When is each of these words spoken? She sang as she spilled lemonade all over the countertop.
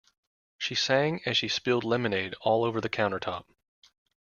She 0.57 0.73
sang 0.73 1.21
as 1.27 1.37
she 1.37 1.47
spilled 1.47 1.83
lemonade 1.83 2.33
all 2.41 2.63
over 2.65 2.81
the 2.81 2.89
countertop. 2.89 3.45